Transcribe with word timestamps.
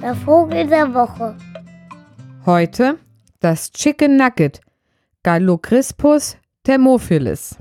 Der 0.00 0.14
Vogel 0.14 0.66
der 0.66 0.94
Woche. 0.94 1.36
Heute 2.44 2.98
das 3.40 3.72
Chicken 3.72 4.16
Nugget, 4.16 4.60
Gallocryspus 5.22 6.36
thermophilus. 6.64 7.56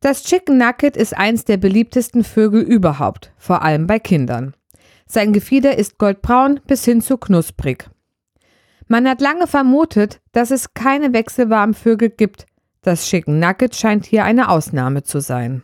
Das 0.00 0.24
Chicken 0.24 0.58
Nugget 0.58 0.96
ist 0.96 1.16
eins 1.16 1.44
der 1.44 1.56
beliebtesten 1.56 2.24
Vögel 2.24 2.62
überhaupt, 2.62 3.32
vor 3.38 3.62
allem 3.62 3.86
bei 3.86 3.98
Kindern. 3.98 4.54
Sein 5.06 5.32
Gefieder 5.32 5.78
ist 5.78 5.98
goldbraun 5.98 6.60
bis 6.66 6.84
hin 6.84 7.00
zu 7.00 7.16
knusprig. 7.16 7.88
Man 8.88 9.08
hat 9.08 9.20
lange 9.20 9.46
vermutet, 9.46 10.20
dass 10.32 10.50
es 10.50 10.74
keine 10.74 11.12
wechselwarmen 11.12 11.74
Vögel 11.74 12.10
gibt. 12.10 12.46
Das 12.82 13.06
Chicken 13.06 13.38
Nugget 13.38 13.74
scheint 13.74 14.06
hier 14.06 14.24
eine 14.24 14.48
Ausnahme 14.48 15.02
zu 15.02 15.20
sein. 15.20 15.62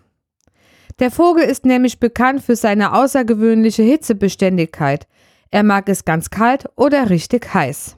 Der 0.98 1.10
Vogel 1.10 1.44
ist 1.44 1.64
nämlich 1.64 2.00
bekannt 2.00 2.42
für 2.42 2.56
seine 2.56 2.94
außergewöhnliche 2.94 3.82
Hitzebeständigkeit. 3.82 5.06
Er 5.50 5.62
mag 5.62 5.88
es 5.88 6.04
ganz 6.04 6.30
kalt 6.30 6.68
oder 6.76 7.10
richtig 7.10 7.52
heiß. 7.52 7.96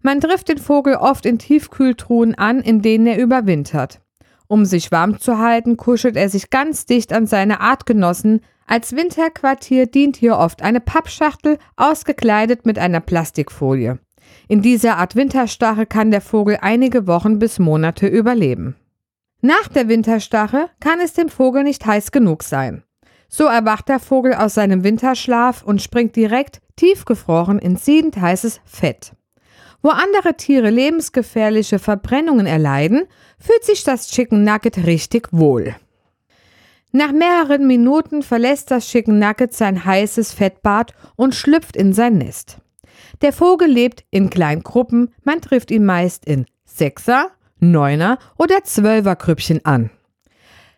Man 0.00 0.20
trifft 0.20 0.48
den 0.48 0.58
Vogel 0.58 0.96
oft 0.96 1.26
in 1.26 1.38
Tiefkühltruhen 1.38 2.34
an, 2.34 2.60
in 2.60 2.82
denen 2.82 3.06
er 3.06 3.18
überwintert. 3.18 4.00
Um 4.48 4.64
sich 4.64 4.90
warm 4.92 5.18
zu 5.18 5.38
halten, 5.38 5.76
kuschelt 5.76 6.16
er 6.16 6.28
sich 6.28 6.50
ganz 6.50 6.84
dicht 6.84 7.12
an 7.12 7.26
seine 7.26 7.60
Artgenossen. 7.60 8.40
Als 8.66 8.94
Winterquartier 8.94 9.86
dient 9.86 10.16
hier 10.16 10.36
oft 10.36 10.62
eine 10.62 10.80
Pappschachtel, 10.80 11.58
ausgekleidet 11.76 12.66
mit 12.66 12.78
einer 12.78 13.00
Plastikfolie. 13.00 13.98
In 14.48 14.60
dieser 14.60 14.98
Art 14.98 15.16
Winterstache 15.16 15.86
kann 15.86 16.10
der 16.10 16.20
Vogel 16.20 16.58
einige 16.60 17.06
Wochen 17.06 17.38
bis 17.38 17.58
Monate 17.58 18.06
überleben. 18.06 18.76
Nach 19.44 19.66
der 19.66 19.88
Winterstache 19.88 20.70
kann 20.78 21.00
es 21.00 21.14
dem 21.14 21.28
Vogel 21.28 21.64
nicht 21.64 21.84
heiß 21.84 22.12
genug 22.12 22.44
sein. 22.44 22.84
So 23.28 23.44
erwacht 23.46 23.88
der 23.88 23.98
Vogel 23.98 24.34
aus 24.34 24.54
seinem 24.54 24.84
Winterschlaf 24.84 25.64
und 25.64 25.82
springt 25.82 26.14
direkt 26.14 26.60
tiefgefroren 26.76 27.58
in 27.58 27.74
siedend 27.74 28.16
heißes 28.20 28.60
Fett. 28.64 29.14
Wo 29.82 29.88
andere 29.88 30.36
Tiere 30.36 30.70
lebensgefährliche 30.70 31.80
Verbrennungen 31.80 32.46
erleiden, 32.46 33.08
fühlt 33.40 33.64
sich 33.64 33.82
das 33.82 34.06
Chicken 34.06 34.44
Nugget 34.44 34.86
richtig 34.86 35.26
wohl. 35.32 35.74
Nach 36.92 37.10
mehreren 37.10 37.66
Minuten 37.66 38.22
verlässt 38.22 38.70
das 38.70 38.86
Chicken 38.86 39.18
Nugget 39.18 39.54
sein 39.54 39.84
heißes 39.84 40.32
Fettbad 40.32 40.94
und 41.16 41.34
schlüpft 41.34 41.76
in 41.76 41.92
sein 41.92 42.18
Nest. 42.18 42.58
Der 43.22 43.32
Vogel 43.32 43.68
lebt 43.68 44.04
in 44.12 44.30
kleinen 44.30 44.62
Gruppen, 44.62 45.12
man 45.24 45.40
trifft 45.40 45.72
ihn 45.72 45.84
meist 45.84 46.26
in 46.26 46.46
Sechser, 46.64 47.32
Neuner 47.62 48.18
oder 48.36 48.64
Zwölferkrüppchen 48.64 49.64
an. 49.64 49.90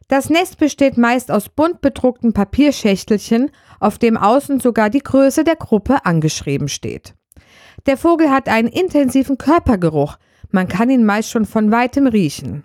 Das 0.08 0.28
Nest 0.28 0.58
besteht 0.58 0.98
meist 0.98 1.30
aus 1.30 1.48
bunt 1.48 1.80
bedruckten 1.80 2.34
Papierschächtelchen, 2.34 3.50
auf 3.80 3.98
dem 3.98 4.18
außen 4.18 4.60
sogar 4.60 4.90
die 4.90 5.02
Größe 5.02 5.44
der 5.44 5.56
Gruppe 5.56 6.04
angeschrieben 6.04 6.68
steht. 6.68 7.14
Der 7.86 7.96
Vogel 7.96 8.30
hat 8.30 8.48
einen 8.48 8.68
intensiven 8.68 9.38
Körpergeruch, 9.38 10.18
man 10.50 10.68
kann 10.68 10.90
ihn 10.90 11.04
meist 11.04 11.30
schon 11.30 11.46
von 11.46 11.72
weitem 11.72 12.06
riechen. 12.06 12.64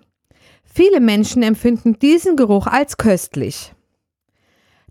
Viele 0.62 1.00
Menschen 1.00 1.42
empfinden 1.42 1.98
diesen 1.98 2.36
Geruch 2.36 2.66
als 2.66 2.98
köstlich. 2.98 3.72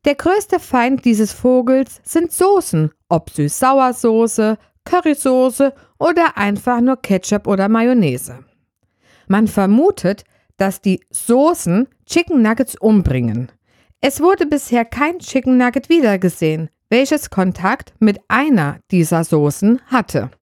Der 0.05 0.15
größte 0.15 0.59
Feind 0.59 1.05
dieses 1.05 1.31
Vogels 1.33 2.01
sind 2.03 2.31
Soßen, 2.31 2.91
ob 3.09 3.29
Süß-Sauersoße, 3.29 4.57
Currysoße 4.85 5.73
oder 5.99 6.37
einfach 6.37 6.81
nur 6.81 6.97
Ketchup 6.97 7.47
oder 7.47 7.69
Mayonnaise. 7.69 8.39
Man 9.29 9.47
vermutet, 9.47 10.23
dass 10.57 10.81
die 10.81 11.01
Soßen 11.11 11.87
Chicken 12.07 12.41
Nuggets 12.41 12.75
umbringen. 12.75 13.51
Es 14.01 14.19
wurde 14.21 14.47
bisher 14.47 14.85
kein 14.85 15.19
Chicken 15.19 15.55
Nugget 15.55 15.87
wiedergesehen, 15.87 16.69
welches 16.89 17.29
Kontakt 17.29 17.93
mit 17.99 18.19
einer 18.27 18.79
dieser 18.89 19.23
Soßen 19.23 19.81
hatte. 19.85 20.31